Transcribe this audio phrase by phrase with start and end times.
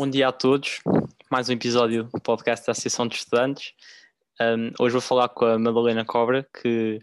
[0.00, 0.80] Bom dia a todos,
[1.30, 3.74] mais um episódio do podcast da Associação de Estudantes.
[4.40, 7.02] Um, hoje vou falar com a Madalena Cobra, que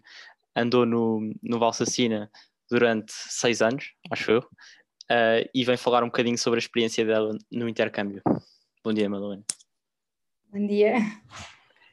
[0.56, 2.28] andou no, no Valsacina
[2.68, 7.38] durante seis anos, acho eu, uh, e vem falar um bocadinho sobre a experiência dela
[7.52, 8.20] no intercâmbio.
[8.84, 9.44] Bom dia, Madalena.
[10.52, 10.96] Bom dia.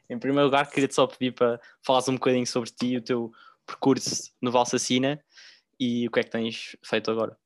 [0.09, 3.31] Em primeiro lugar, queria-te só pedir para falares um bocadinho sobre ti e o teu
[3.67, 5.23] percurso no Valsacina
[5.79, 7.36] e o que é que tens feito agora.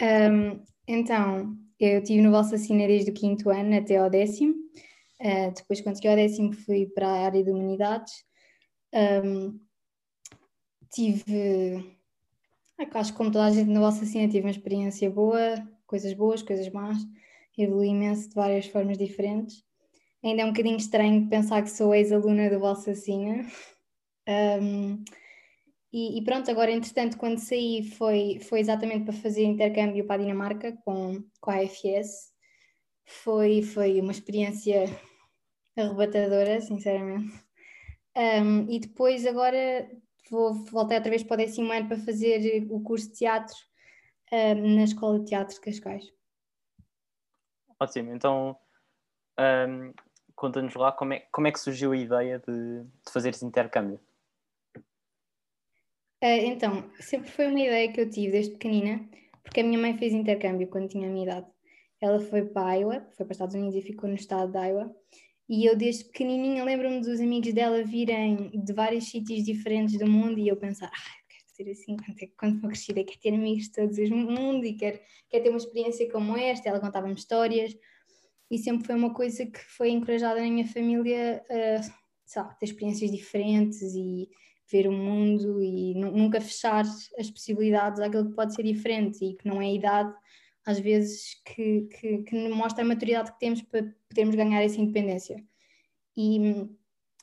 [0.00, 4.54] Um, então, eu estive no Valsacina desde o quinto ano até ao décimo.
[5.20, 8.12] Uh, depois, quando cheguei ao décimo, fui para a área de humanidades.
[8.92, 9.60] Um,
[10.92, 11.96] tive,
[12.94, 15.54] acho que como toda a gente no Valsacina, tive uma experiência boa,
[15.86, 16.98] coisas boas, coisas más.
[17.56, 19.64] Evolui imenso de várias formas diferentes.
[20.24, 23.46] Ainda é um bocadinho estranho pensar que sou ex-aluna do Valsacina.
[24.28, 25.02] Um,
[25.92, 30.24] e, e, pronto, agora entretanto, quando saí foi, foi exatamente para fazer intercâmbio para a
[30.24, 32.32] Dinamarca com, com a AFS.
[33.04, 34.84] Foi, foi uma experiência
[35.76, 37.32] arrebatadora, sinceramente.
[38.16, 39.90] Um, e depois agora
[40.30, 43.56] vou voltar outra vez para o décimo ano para fazer o curso de teatro
[44.32, 46.12] um, na Escola de Teatro de Cascais.
[47.78, 48.56] Ótimo, então
[49.38, 49.92] um,
[50.34, 54.00] conta-nos lá como é, como é que surgiu a ideia de, de fazer esse intercâmbio.
[56.22, 59.04] Uh, então, sempre foi uma ideia que eu tive desde pequenina,
[59.42, 61.46] porque a minha mãe fez intercâmbio quando tinha a minha idade.
[62.00, 64.94] Ela foi para Iowa, foi para os Estados Unidos e ficou no estado de Iowa.
[65.48, 70.38] E eu, desde pequenininha, lembro-me dos amigos dela virem de vários sítios diferentes do mundo
[70.38, 73.64] e eu pensar, ah, eu quero ser assim quando, quando for crescida, quero ter amigos
[73.64, 76.68] de todos os mundo e quero, quero ter uma experiência como esta.
[76.68, 77.76] Ela contava-me histórias
[78.48, 81.82] e sempre foi uma coisa que foi encorajada na minha família a,
[82.24, 84.28] sei lá, ter experiências diferentes e
[84.72, 89.46] ver o mundo e nunca fechar as possibilidades àquilo que pode ser diferente e que
[89.46, 90.14] não é a idade,
[90.64, 95.44] às vezes, que, que, que mostra a maturidade que temos para podermos ganhar essa independência.
[96.16, 96.68] E,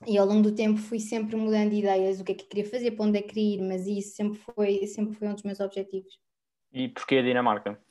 [0.06, 2.92] e ao longo do tempo fui sempre mudando ideias, o que é que queria fazer,
[2.92, 5.60] para onde é que queria ir, mas isso sempre foi, sempre foi um dos meus
[5.60, 6.20] objetivos.
[6.72, 7.82] E porquê a Dinamarca?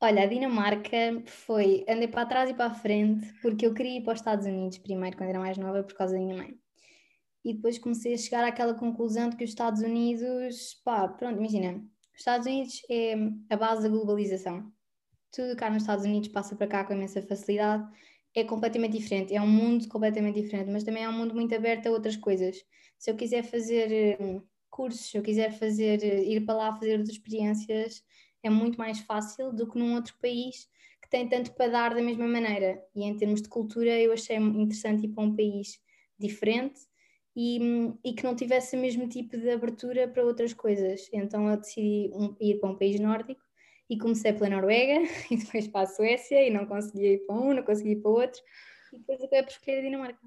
[0.00, 4.02] Olha, a Dinamarca foi, andei para trás e para a frente, porque eu queria ir
[4.02, 6.63] para os Estados Unidos primeiro, quando era mais nova, por causa da minha mãe
[7.44, 11.84] e depois comecei a chegar àquela conclusão de que os Estados Unidos, pá, pronto, imagina,
[12.12, 13.14] os Estados Unidos é
[13.50, 14.72] a base da globalização.
[15.30, 17.86] Tudo cá nos Estados Unidos passa para cá com imensa facilidade,
[18.34, 21.86] é completamente diferente, é um mundo completamente diferente, mas também é um mundo muito aberto
[21.86, 22.64] a outras coisas.
[22.98, 27.16] Se eu quiser fazer hum, cursos, se eu quiser fazer, ir para lá fazer outras
[27.16, 28.02] experiências,
[28.42, 30.68] é muito mais fácil do que num outro país
[31.02, 32.82] que tem tanto para dar da mesma maneira.
[32.94, 35.78] E em termos de cultura, eu achei interessante ir para um país
[36.18, 36.80] diferente
[37.36, 37.58] e,
[38.04, 41.08] e, que não tivesse o mesmo tipo de abertura para outras coisas.
[41.12, 43.42] Então eu decidi um, ir para um país nórdico
[43.90, 45.00] e comecei pela Noruega
[45.30, 48.10] e depois para a Suécia e não conseguia ir para um, não conseguia ir para
[48.10, 48.40] outro
[48.92, 50.26] e depois acabei por escolher a Dinamarca.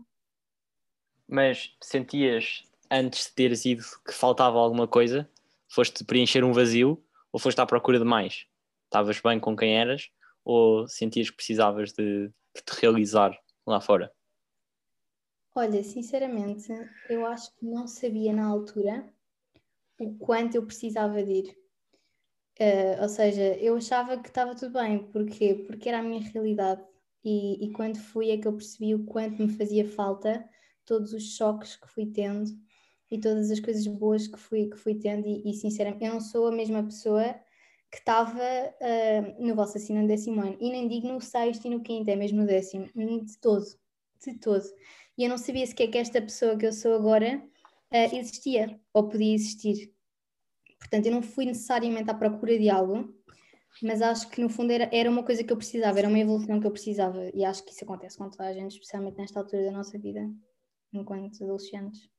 [1.28, 5.30] Mas sentias antes de teres ido que faltava alguma coisa?
[5.70, 8.46] Foste preencher um vazio ou foste à procura de mais?
[8.86, 10.10] Estavas bem com quem eras
[10.44, 14.12] ou sentias que precisavas de, de te realizar lá fora?
[15.58, 16.72] Olha, sinceramente,
[17.10, 19.12] eu acho que não sabia na altura
[20.00, 21.58] o quanto eu precisava de ir.
[22.60, 25.00] Uh, ou seja, eu achava que estava tudo bem.
[25.12, 25.56] Porquê?
[25.66, 26.86] Porque era a minha realidade.
[27.26, 30.48] E, e quando fui é que eu percebi o quanto me fazia falta
[30.86, 32.52] todos os choques que fui tendo
[33.10, 35.26] e todas as coisas boas que fui, que fui tendo.
[35.26, 37.34] E, e sinceramente, eu não sou a mesma pessoa
[37.92, 40.56] que estava uh, no vosso assim no décimo ano.
[40.60, 42.88] E nem digo no sexto e no quinto, é mesmo no décimo.
[42.94, 43.66] De todo.
[44.24, 44.64] De todo
[45.18, 47.42] e eu não sabia sequer que esta pessoa que eu sou agora
[47.92, 49.92] uh, existia ou podia existir.
[50.80, 53.14] Portanto, eu não fui necessariamente à procura de algo,
[53.82, 56.60] mas acho que no fundo era, era uma coisa que eu precisava, era uma evolução
[56.60, 59.64] que eu precisava, e acho que isso acontece com toda a gente, especialmente nesta altura
[59.64, 60.30] da nossa vida,
[60.94, 62.10] enquanto adolescentes.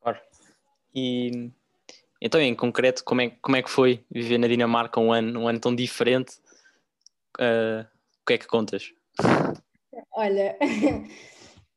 [0.00, 0.20] Claro.
[0.94, 1.50] E
[2.20, 5.48] então, em concreto, como é, como é que foi viver na Dinamarca um ano, um
[5.48, 6.38] ano tão diferente?
[7.38, 7.86] Uh,
[8.22, 8.92] o que é que contas?
[10.12, 10.56] Olha,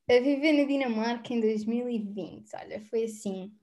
[0.09, 2.51] a viver na Dinamarca em 2020.
[2.55, 3.53] Olha, foi assim.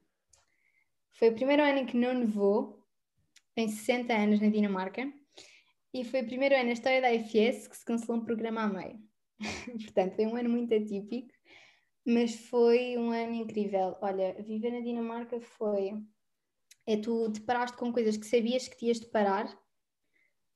[1.14, 2.86] Foi o primeiro ano em que não nevou,
[3.56, 5.12] em 60 anos na Dinamarca,
[5.92, 8.68] e foi o primeiro ano na história da IFS que se cancelou um programa a
[8.68, 9.00] meio.
[9.82, 11.32] Portanto, foi um ano muito atípico,
[12.04, 13.96] mas foi um ano incrível.
[14.00, 15.94] Olha, viver na Dinamarca foi.
[16.86, 19.52] É tu deparaste com coisas que sabias que te ias deparar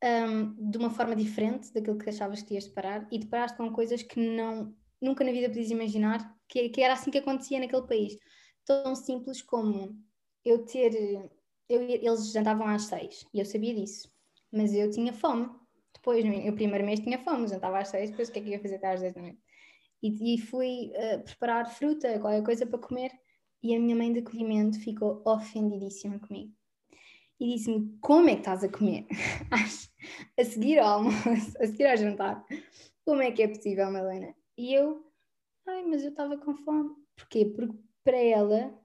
[0.05, 4.05] um, de uma forma diferente daquilo que achavas que ias deparar e deparaste com coisas
[4.05, 8.17] que não nunca na vida podias imaginar que, que era assim que acontecia naquele país.
[8.65, 9.97] Tão simples como
[10.45, 10.93] eu ter.
[11.69, 14.13] Eu, eles jantavam às seis e eu sabia disso,
[14.53, 15.49] mas eu tinha fome.
[15.95, 18.61] depois, no primeiro mês tinha fome, jantava às seis, depois o que é que ia
[18.61, 19.39] fazer até às dez da noite?
[20.03, 23.13] E, e fui uh, preparar fruta, qualquer coisa para comer,
[23.63, 26.53] e a minha mãe de acolhimento ficou ofendidíssima comigo.
[27.39, 29.07] E disse-me: Como é que estás a comer?
[30.39, 32.45] a seguir ao almoço, a seguir ao jantar.
[33.05, 34.35] Como é que é possível, Madalena?
[34.61, 35.03] E eu,
[35.67, 36.91] ai, mas eu estava com fome.
[37.17, 37.47] Porquê?
[37.47, 37.75] Porque
[38.05, 38.79] para ela,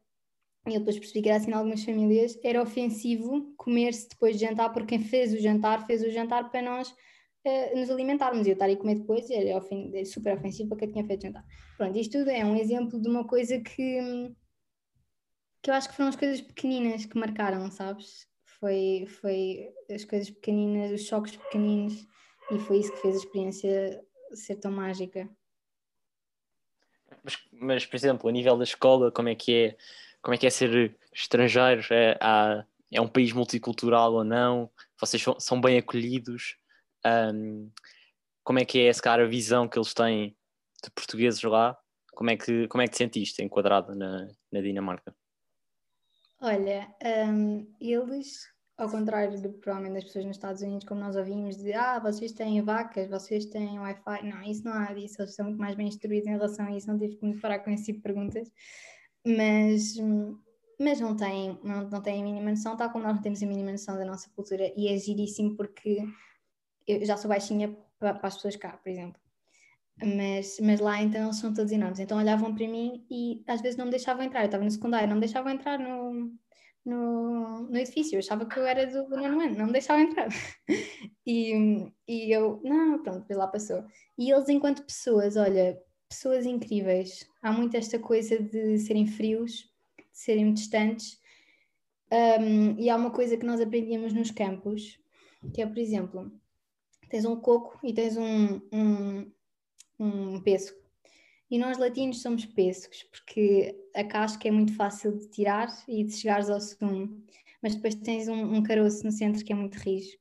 [0.66, 4.46] e eu depois percebi que era assim em algumas famílias, era ofensivo comer-se depois de
[4.46, 8.48] jantar, porque quem fez o jantar, fez o jantar para nós uh, nos alimentarmos.
[8.48, 11.44] E eu estar a comer depois era, era super ofensivo para quem tinha feito jantar.
[11.76, 14.32] Pronto, isto tudo é um exemplo de uma coisa que,
[15.62, 18.30] que eu acho que foram as coisas pequeninas que marcaram, sabes?
[18.46, 22.08] Foi, foi as coisas pequeninas, os choques pequeninos,
[22.50, 25.30] e foi isso que fez a experiência ser tão mágica.
[27.26, 29.78] Mas, mas, por exemplo, a nível da escola, como é que é,
[30.22, 31.82] como é, que é ser estrangeiro?
[31.92, 34.70] É, há, é um país multicultural ou não?
[35.00, 36.56] Vocês são, bem acolhidos?
[37.04, 37.72] Um,
[38.44, 40.38] como é que é, essa cara, a visão que eles têm
[40.84, 41.76] de portugueses lá?
[42.14, 45.16] Como é que, como é que te sentiste enquadrada na, na Dinamarca?
[46.40, 46.94] Olha,
[47.28, 51.74] um, eles ao contrário do provavelmente das pessoas nos Estados Unidos, como nós ouvimos, de
[51.74, 54.24] ah, vocês têm vacas, vocês têm Wi-Fi.
[54.24, 56.88] Não, isso não há disso, eles são muito mais bem instruídos em relação a isso,
[56.88, 58.52] não tive que me deparar com esse tipo de perguntas.
[59.26, 59.96] Mas,
[60.80, 63.46] mas não têm, não, não têm a mínima noção, tal como nós não temos a
[63.46, 64.72] mínima noção da nossa cultura.
[64.76, 66.06] E é giríssimo porque
[66.86, 69.20] eu já sou baixinha para, para as pessoas cá, por exemplo.
[70.04, 72.00] Mas, mas lá então eles são todos enormes.
[72.00, 74.42] Então olhavam para mim e às vezes não me deixavam entrar.
[74.42, 76.38] Eu estava no secundário, não me deixavam entrar no,
[76.86, 80.04] no, no edifício, eu achava que eu era do, do nono ano, não me deixavam
[80.04, 80.30] entrar.
[81.26, 83.84] e, e eu, não, pronto, lá passou.
[84.18, 90.06] E eles, enquanto pessoas, olha, pessoas incríveis, há muito esta coisa de serem frios, de
[90.12, 91.20] serem distantes.
[92.12, 95.00] Um, e há uma coisa que nós aprendíamos nos campos,
[95.54, 96.32] que é, por exemplo,
[97.10, 99.32] tens um coco e tens um, um,
[100.00, 100.42] um.
[101.50, 106.14] E nós latinos somos pêssegos, porque a casca é muito fácil de tirar e de
[106.14, 107.24] chegares ao segundo,
[107.62, 110.18] mas depois tens um, um caroço no centro que é muito rijo,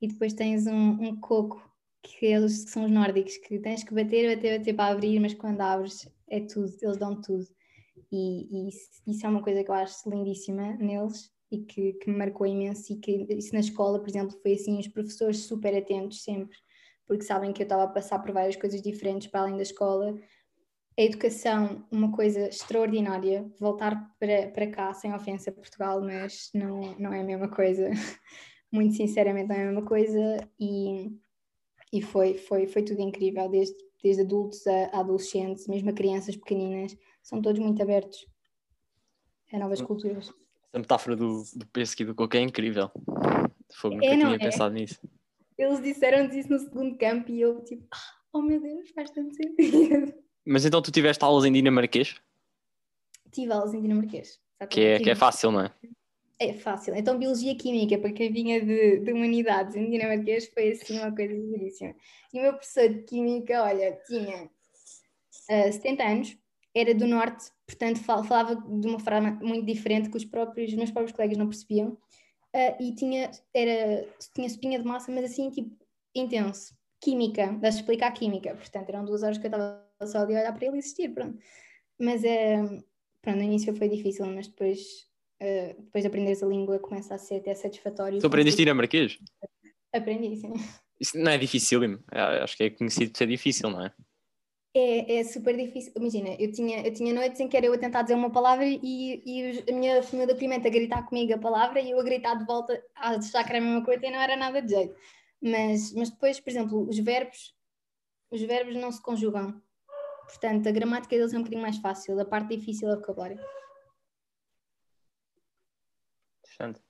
[0.00, 1.62] e depois tens um, um coco,
[2.02, 5.34] que eles que são os nórdicos, que tens que bater, bater, bater para abrir, mas
[5.34, 7.46] quando abres é tudo, eles dão tudo.
[8.10, 12.10] E, e isso, isso, é uma coisa que eu acho lindíssima neles e que, que
[12.10, 12.92] me marcou imenso.
[12.92, 16.56] E que isso na escola, por exemplo, foi assim: os professores super atentos sempre,
[17.06, 20.18] porque sabem que eu estava a passar por várias coisas diferentes para além da escola,
[20.98, 23.48] a educação uma coisa extraordinária.
[23.60, 27.88] Voltar para, para cá, sem ofensa a Portugal, mas não, não é a mesma coisa.
[28.72, 30.48] Muito sinceramente, não é a mesma coisa.
[30.58, 31.16] E,
[31.92, 36.34] e foi, foi, foi tudo incrível, desde, desde adultos a, a adolescentes, mesmo a crianças
[36.36, 36.96] pequeninas.
[37.22, 38.26] São todos muito abertos
[39.52, 40.32] a novas culturas.
[40.68, 42.90] Essa metáfora do, do pêssego e do coco é incrível.
[43.72, 44.38] Foi, nunca é, tinha é?
[44.38, 45.00] pensado nisso.
[45.56, 49.34] Eles disseram isso no segundo campo e eu, tipo, ah, oh meu Deus, faz tanto
[49.34, 50.12] sentido.
[50.48, 52.16] Mas então tu tiveste aulas em dinamarquês?
[53.30, 54.40] Tive aulas em dinamarquês.
[54.70, 55.72] Que é, que é fácil, não é?
[56.38, 56.94] É fácil.
[56.94, 61.34] Então, Biologia Química, para quem vinha de, de Humanidades em dinamarquês, foi assim uma coisa
[61.34, 61.94] giríssima.
[62.32, 64.48] E o meu professor de Química, olha, tinha uh,
[65.50, 66.38] eh, 70 anos,
[66.74, 70.90] era do Norte, portanto falava de uma forma muito diferente que os próprios, os meus
[70.90, 71.90] próprios colegas não percebiam.
[72.54, 75.76] Uh, e tinha, era, tinha espinha de massa, mas assim, tipo,
[76.14, 76.74] intenso.
[77.00, 78.54] Química, dá-se explicar Química.
[78.54, 81.38] Portanto, eram duas horas que eu estava só de olhar para ele existir, pronto.
[81.98, 82.56] Mas é,
[83.20, 85.08] pronto, no início foi difícil, mas depois,
[85.42, 88.20] uh, depois de aprenderes a língua começa a ser até satisfatório.
[88.20, 89.18] Tu aprendeste dinamarquês?
[89.92, 90.52] Aprendi, sim.
[91.00, 91.80] Isso não é difícil,
[92.42, 93.94] acho que é conhecido por ser difícil, não é?
[94.74, 95.92] É, é super difícil.
[95.96, 98.64] Imagina, eu tinha, eu tinha noites em que era eu a tentar dizer uma palavra
[98.66, 102.02] e, e a minha família de pimenta a gritar comigo a palavra e eu a
[102.02, 104.72] gritar de volta a achar que era a mesma coisa e não era nada de
[104.72, 104.94] jeito.
[105.40, 107.54] Mas, mas depois, por exemplo, os verbos,
[108.30, 109.60] os verbos não se conjugam.
[110.28, 113.40] Portanto, a gramática deles é um bocadinho mais fácil, a parte difícil é o vocabulário.
[116.44, 116.82] Interessante.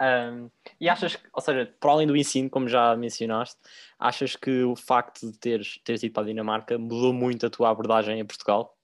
[0.00, 0.50] Um,
[0.80, 3.60] e achas que, ou seja, para além do ensino, como já mencionaste,
[3.98, 7.68] achas que o facto de teres, teres ido para a Dinamarca mudou muito a tua
[7.68, 8.76] abordagem a Portugal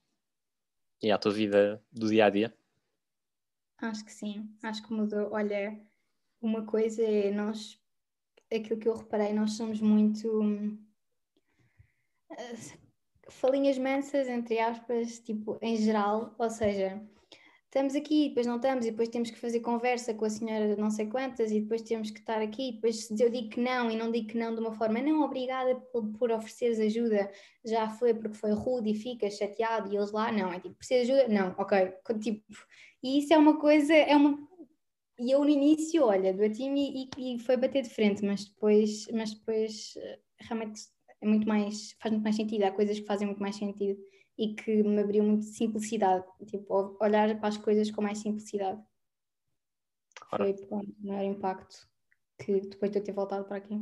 [1.02, 2.54] e à tua vida do dia a dia?
[3.78, 5.32] Acho que sim, acho que mudou.
[5.32, 5.80] Olha,
[6.40, 7.80] uma coisa é nós,
[8.52, 10.42] aquilo que eu reparei, nós somos muito
[13.28, 17.02] falinhas mansas, entre aspas, tipo, em geral, ou seja,
[17.64, 20.90] estamos aqui, depois não estamos, e depois temos que fazer conversa com a senhora não
[20.90, 23.90] sei quantas, e depois temos que estar aqui, e depois se eu digo que não,
[23.90, 27.30] e não digo que não de uma forma, não, obrigada por, por ofereceres ajuda,
[27.64, 31.04] já foi porque foi rude e fica chateado, e eles lá, não, é tipo, precisa
[31.04, 31.34] de ajuda?
[31.34, 32.42] Não, ok, tipo,
[33.02, 34.38] e isso é uma coisa, é uma,
[35.18, 39.06] e eu no início, olha, do time e, e, foi bater de frente, mas depois,
[39.12, 40.80] mas depois eh, realmente
[41.20, 44.00] é muito mais, faz muito mais sentido, há coisas que fazem muito mais sentido
[44.38, 48.82] e que me abriu muito simplicidade, tipo, olhar para as coisas com mais simplicidade.
[50.36, 51.88] Foi pronto, o maior impacto
[52.38, 53.80] que depois de eu ter voltado para aqui.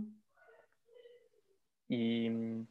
[1.91, 2.65] E,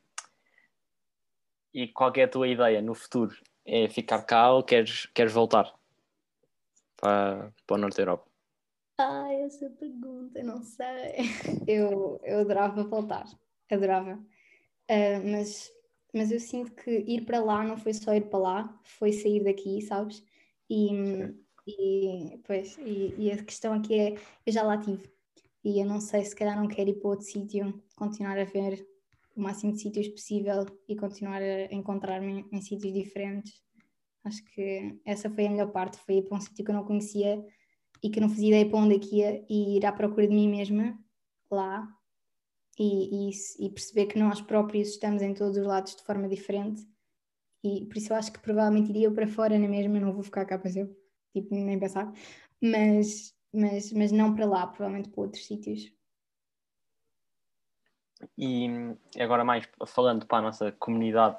[1.74, 3.36] e qual é a tua ideia no futuro?
[3.65, 5.74] É ficar cá ou queres, queres voltar
[6.98, 8.32] para, para o Norte da Europa?
[8.98, 11.17] Ai, essa pergunta, não sei.
[11.67, 13.25] Eu, eu adorava voltar,
[13.70, 14.24] adorava.
[14.90, 15.72] Uh, mas,
[16.13, 19.44] mas eu sinto que ir para lá não foi só ir para lá, foi sair
[19.44, 20.24] daqui, sabes?
[20.70, 20.92] E,
[21.68, 25.10] e, pois, e, e, a questão aqui é: eu já lá tive,
[25.63, 28.86] e eu não sei se calhar não quero ir para outro sítio, continuar a ver
[29.36, 33.63] o máximo de sítios possível e continuar a encontrar-me em, em sítios diferentes.
[34.24, 36.86] Acho que essa foi a melhor parte, foi ir para um sítio que eu não
[36.86, 37.44] conhecia
[38.02, 40.28] e que eu não fazia ideia para onde é que ia e ir à procura
[40.28, 40.98] de mim mesma
[41.50, 41.88] lá
[42.77, 46.88] e, e, e, perceber que nós próprios estamos em todos os lados de forma diferente
[47.63, 50.46] e por isso eu acho que provavelmente iria para fora na mesma, não vou ficar
[50.46, 50.96] cá para eu,
[51.34, 52.12] tipo, nem pensar,
[52.62, 55.92] mas, mas, mas não para lá, provavelmente para outros sítios.
[58.38, 58.68] E
[59.20, 61.38] agora mais falando para a nossa comunidade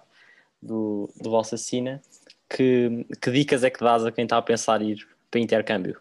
[0.62, 2.02] do, do Valsacina,
[2.48, 6.00] que, que dicas é que dás a quem está a pensar ir para intercâmbio?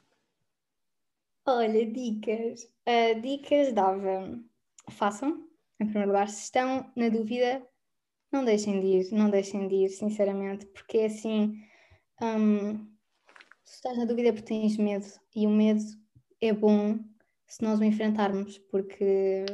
[1.46, 2.63] Olha, dicas.
[2.88, 4.40] Uh, dicas dava.
[4.90, 5.48] Façam,
[5.80, 6.30] em primeiro lugar.
[6.30, 7.66] Se estão na dúvida,
[8.32, 11.62] não deixem de ir, não deixem de ir, sinceramente, porque é assim.
[12.22, 12.94] Um,
[13.63, 15.84] se estás na dúvida é porque tens medo, e o medo
[16.42, 17.00] é bom
[17.48, 19.46] se nós o enfrentarmos, porque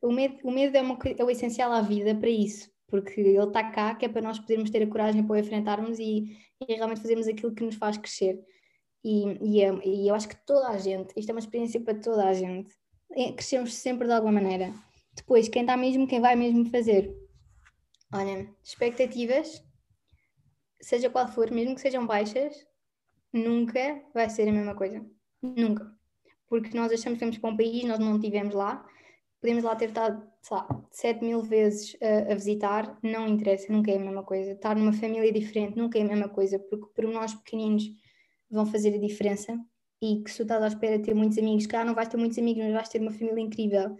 [0.00, 3.38] o medo, o medo é, uma, é o essencial à vida para isso, porque ele
[3.38, 6.74] está cá, que é para nós podermos ter a coragem para o enfrentarmos e, e
[6.74, 8.42] realmente fazermos aquilo que nos faz crescer.
[9.04, 11.94] E, e, é, e, eu acho que toda a gente, isto é uma experiência para
[11.98, 12.74] toda a gente,
[13.34, 14.72] crescemos sempre de alguma maneira.
[15.14, 17.14] Depois, quem está mesmo, quem vai mesmo fazer.
[18.12, 19.64] Olha, expectativas,
[20.80, 22.66] seja qual for, mesmo que sejam baixas,
[23.32, 25.04] nunca vai ser a mesma coisa.
[25.42, 25.90] Nunca.
[26.48, 28.86] Porque nós achamos que vamos para um país, nós não estivemos lá,
[29.40, 33.90] podemos lá ter estado, sei lá, 7 mil vezes a, a, visitar, não interessa, nunca
[33.90, 34.52] é a mesma coisa.
[34.52, 37.84] Estar numa família diferente nunca é a mesma coisa, porque para nós pequeninos
[38.50, 39.58] vão fazer a diferença
[40.00, 42.16] e que se tu estás à espera de ter muitos amigos, cá não vais ter
[42.16, 43.96] muitos amigos, mas vais ter uma família incrível.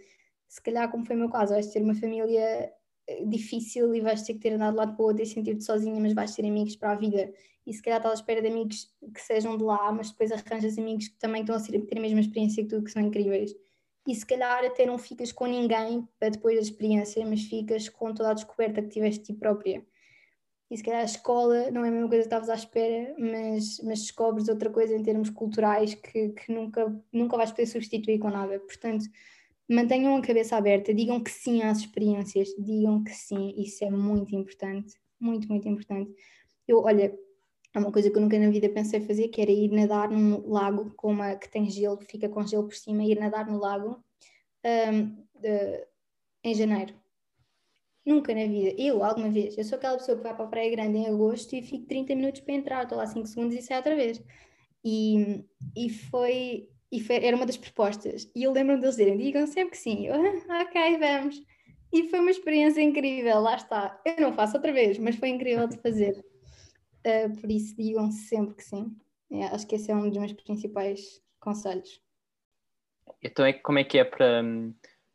[0.47, 2.71] Se calhar, como foi o meu caso, vais ter uma família
[3.07, 5.63] eh, difícil e vais ter que ter andado de lado para o outro e sentir-te
[5.63, 7.31] sozinha, mas vais ter amigos para a vida.
[7.65, 10.77] E se calhar estás à espera de amigos que sejam de lá, mas depois arranjas
[10.77, 13.53] amigos que também estão a ter a mesma experiência que tu, que são incríveis.
[14.07, 18.13] E se calhar até não ficas com ninguém para depois da experiência, mas ficas com
[18.13, 19.85] toda a descoberta que tiveste de ti própria
[20.69, 23.79] e se calhar a escola não é a mesma coisa que estavas à espera, mas,
[23.83, 28.29] mas descobres outra coisa em termos culturais que, que nunca, nunca vais poder substituir com
[28.29, 28.59] nada.
[28.59, 29.05] Portanto,
[29.69, 34.35] mantenham a cabeça aberta, digam que sim às experiências, digam que sim, isso é muito
[34.35, 36.13] importante, muito, muito importante.
[36.67, 37.17] Eu, olha,
[37.73, 40.49] é uma coisa que eu nunca na vida pensei fazer, que era ir nadar num
[40.49, 44.03] lago com uma, que tem gelo, fica com gelo por cima, ir nadar no lago
[44.65, 45.87] um, de,
[46.43, 46.93] em janeiro
[48.07, 48.73] Nunca na vida.
[48.81, 49.57] Eu, alguma vez.
[49.57, 52.15] Eu sou aquela pessoa que vai para a Praia Grande em agosto e fico 30
[52.15, 54.23] minutos para entrar, estou lá 5 segundos e saio outra vez.
[54.81, 55.43] E,
[55.75, 58.31] e, foi, e foi, era uma das propostas.
[58.33, 60.07] E eu lembro-me deles dizerem, digam sempre que sim.
[60.07, 61.43] Eu, ah, ok, vamos.
[61.91, 64.01] E foi uma experiência incrível, lá está.
[64.05, 66.17] Eu não faço outra vez, mas foi incrível de fazer.
[67.05, 68.95] Uh, por isso, digam sempre que sim.
[69.29, 72.01] É, acho que esse é um dos meus principais conselhos.
[73.21, 74.41] Então, é, como é que é para,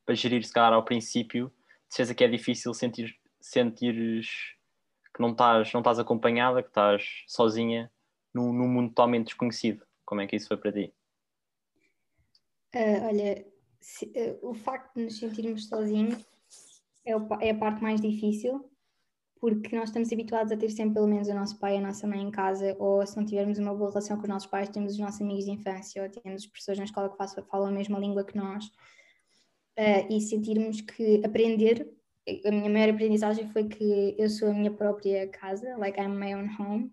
[0.05, 1.51] para gerir, se calhar, ao princípio,
[1.93, 4.27] certeza que é difícil sentir, sentires
[5.15, 7.93] que não estás, não estás acompanhada, que estás sozinha
[8.33, 9.85] num, num mundo totalmente desconhecido.
[10.07, 10.95] Como é que isso foi para ti?
[12.75, 13.47] Uh, olha,
[13.79, 16.25] se, uh, o facto de nos sentirmos sozinhos
[17.05, 18.71] é, o, é, a parte mais difícil,
[19.39, 22.07] porque nós estamos habituados a ter sempre pelo menos o nosso pai e a nossa
[22.07, 24.95] mãe em casa, ou se não tivermos uma boa relação com os nossos pais, temos
[24.95, 28.25] os nossos amigos de infância, ou temos pessoas na escola que falam a mesma língua
[28.25, 28.65] que nós
[29.79, 31.89] uh, e sentirmos que aprender,
[32.45, 36.35] a minha maior aprendizagem foi que eu sou a minha própria casa, like I'm my
[36.35, 36.93] own home.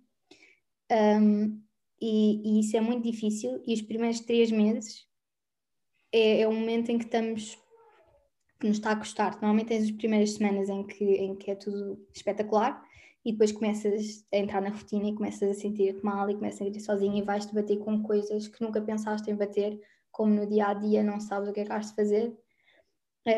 [0.92, 1.62] Um,
[2.02, 3.62] e, e, isso é muito difícil.
[3.66, 5.06] E os primeiros três meses
[6.12, 7.58] é, é o momento em que estamos
[8.60, 9.34] que nos está a custar.
[9.34, 12.84] Normalmente tens as primeiras semanas em que, em que é tudo espetacular
[13.24, 16.66] e depois começas a entrar na rotina e começas a sentir-te mal e começas a
[16.66, 19.80] sentir sozinha e vais-te bater com coisas que nunca pensaste em bater,
[20.12, 22.38] como no dia a dia não sabes o que é que de fazer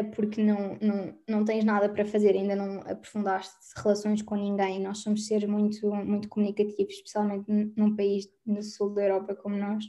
[0.03, 4.79] porque não, não, não tens nada para fazer, ainda não aprofundaste relações com ninguém.
[4.79, 7.45] Nós somos seres muito, muito comunicativos, especialmente
[7.75, 9.85] num país no sul da Europa como nós.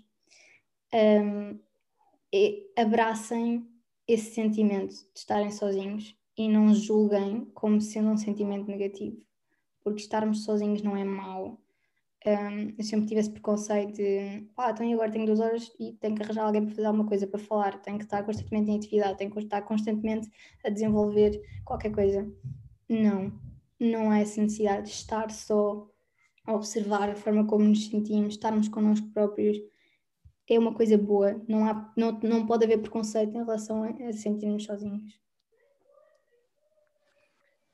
[0.92, 1.58] um,
[2.76, 3.66] abracem
[4.08, 9.22] esse sentimento de estarem sozinhos e não julguem como sendo um sentimento negativo,
[9.82, 11.61] porque estarmos sozinhos não é mau.
[12.24, 16.14] Um, eu sempre tive esse preconceito de ah, então agora tenho duas horas e tenho
[16.14, 19.18] que arranjar alguém para fazer alguma coisa, para falar, tenho que estar constantemente em atividade,
[19.18, 20.30] tenho que estar constantemente
[20.64, 22.30] a desenvolver qualquer coisa.
[22.88, 23.32] Não,
[23.78, 25.88] não há essa necessidade de estar só
[26.46, 29.58] a observar a forma como nos sentimos, estarmos connosco próprios,
[30.48, 31.40] é uma coisa boa.
[31.48, 35.20] Não, há, não, não pode haver preconceito em relação a, a sentirmos sozinhos.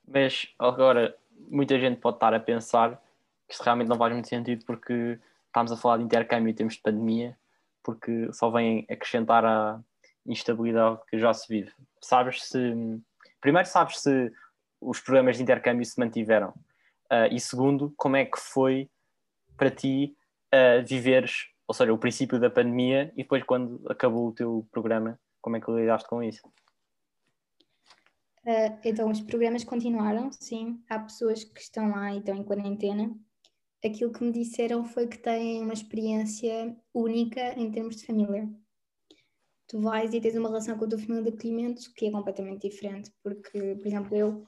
[0.07, 1.15] Mas agora,
[1.49, 2.99] muita gente pode estar a pensar
[3.49, 6.81] isso realmente não faz muito sentido porque estamos a falar de intercâmbio em termos de
[6.81, 7.37] pandemia,
[7.83, 9.81] porque só vem acrescentar a
[10.25, 11.71] instabilidade que já se vive.
[12.01, 12.75] Sabes se.
[13.41, 14.31] Primeiro, sabes se
[14.79, 16.49] os programas de intercâmbio se mantiveram.
[17.11, 18.89] Uh, e segundo, como é que foi
[19.57, 20.15] para ti
[20.53, 25.19] uh, viveres, ou seja, o princípio da pandemia e depois quando acabou o teu programa,
[25.41, 26.47] como é que lidaste com isso?
[28.45, 30.81] Uh, então, os programas continuaram, sim.
[30.89, 33.13] Há pessoas que estão lá e estão em quarentena.
[33.83, 38.49] Aquilo que me disseram foi que têm uma experiência única em termos de família.
[39.67, 42.67] Tu vais e tens uma relação com a tua família de acolhimento que é completamente
[42.67, 44.45] diferente, porque, por exemplo, eu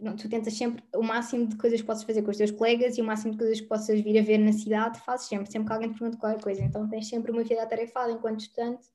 [0.00, 2.98] não, tu tentas sempre o máximo de coisas que possas fazer com os teus colegas
[2.98, 5.68] e o máximo de coisas que possas vir a ver na cidade, fazes sempre, sempre
[5.68, 6.62] que alguém te pergunta qualquer coisa.
[6.62, 8.88] Então tens sempre uma vida atarefada enquanto estudante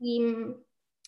[0.00, 0.18] e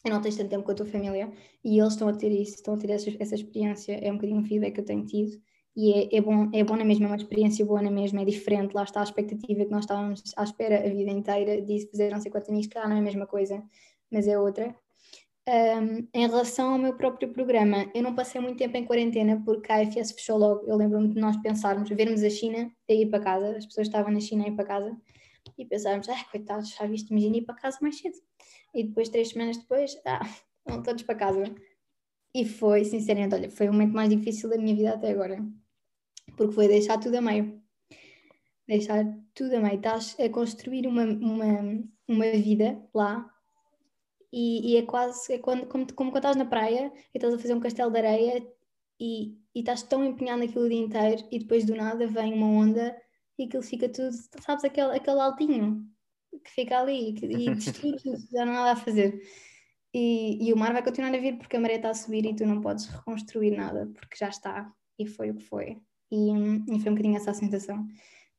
[0.08, 1.32] não tens tanto tempo com a tua família.
[1.64, 3.92] E eles estão a ter isso, estão a ter essa, essa experiência.
[3.94, 5.42] É um bocadinho um feedback que eu tenho tido.
[5.76, 8.24] E é, é, bom, é bom na mesma, é uma experiência boa na mesma, é
[8.24, 8.74] diferente.
[8.74, 12.20] Lá está a expectativa que nós estávamos à espera a vida inteira de fazer não
[12.20, 13.62] sei quantos amigos, claro, não é a mesma coisa,
[14.10, 14.74] mas é outra.
[15.48, 19.72] Um, em relação ao meu próprio programa, eu não passei muito tempo em quarentena porque
[19.72, 20.66] a AFS fechou logo.
[20.66, 24.12] Eu lembro-me de nós pensarmos, vermos a China a ir para casa, as pessoas estavam
[24.12, 24.96] na China a ir para casa
[25.58, 28.16] e pensarmos, ah, coitados, já viste, imagina ir para casa mais cedo.
[28.74, 30.20] E depois, três semanas depois, ah,
[30.66, 31.42] vão todos para casa.
[32.34, 35.44] E foi, sinceramente, olha, foi o momento mais difícil da minha vida até agora,
[36.36, 37.60] porque foi deixar tudo a meio.
[38.68, 39.76] Deixar tudo a meio.
[39.76, 43.28] Estás a construir uma, uma, uma vida lá
[44.32, 47.38] e, e, é quase é quando, como, como quando estás na praia e estás a
[47.38, 48.46] fazer um castelo de areia
[48.98, 52.46] e, e estás tão empenhado naquilo o dia inteiro e depois do nada vem uma
[52.46, 52.96] onda
[53.36, 55.84] e aquilo fica tudo, sabes, aquele, aquele altinho
[56.44, 59.20] que fica ali e destrui tudo, já não há nada a fazer.
[59.92, 62.34] E, e o mar vai continuar a vir porque a maré está a subir e
[62.34, 65.78] tu não podes reconstruir nada porque já está e foi o que foi.
[66.10, 67.86] E, e foi um bocadinho essa a sensação.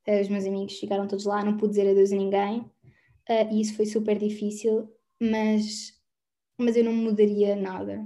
[0.07, 3.61] Uh, os meus amigos ficaram todos lá, não pude dizer adeus a ninguém uh, e
[3.61, 4.89] isso foi super difícil
[5.21, 5.93] mas,
[6.57, 8.03] mas eu não mudaria nada.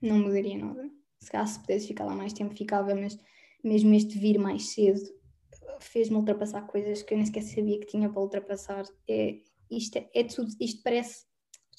[0.00, 0.90] Não mudaria nada.
[1.20, 3.18] Se calhar se pudesse ficar lá mais tempo, ficava, mas
[3.62, 4.98] mesmo este vir mais cedo
[5.78, 8.84] fez-me ultrapassar coisas que eu nem sequer sabia que tinha para ultrapassar.
[9.06, 9.40] É,
[9.70, 11.26] isto, é, é tudo, isto parece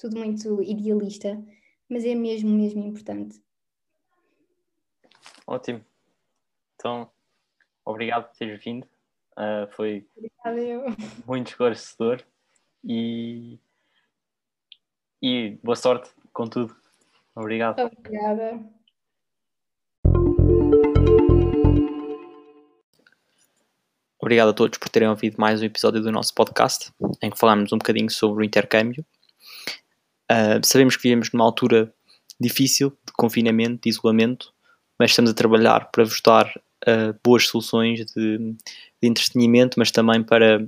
[0.02, 1.40] tudo muito idealista,
[1.88, 3.40] mas é mesmo, mesmo importante.
[5.46, 5.86] Ótimo.
[6.76, 7.08] Então,
[7.86, 8.88] obrigado por teres vindo.
[9.38, 10.08] Uh, foi
[11.28, 12.24] muito esclarecedor
[12.84, 13.60] e
[15.22, 16.76] e boa sorte com tudo.
[17.36, 17.80] Obrigado.
[17.80, 18.60] Obrigada.
[24.20, 27.72] Obrigado a todos por terem ouvido mais um episódio do nosso podcast, em que falamos
[27.72, 29.06] um bocadinho sobre o intercâmbio.
[30.32, 31.94] Uh, sabemos que vivemos numa altura
[32.40, 34.54] difícil de confinamento, de isolamento,
[34.98, 36.48] mas estamos a trabalhar para vos dar
[36.88, 38.56] uh, boas soluções de, de
[39.04, 40.66] entretenimento, mas também para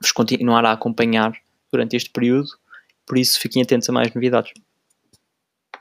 [0.00, 1.32] vos continuar a acompanhar
[1.72, 2.48] durante este período
[3.08, 4.52] por isso, fiquem atentos a mais novidades.